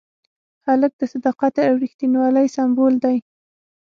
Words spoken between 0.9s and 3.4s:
د صداقت او ریښتینولۍ سمبول دی.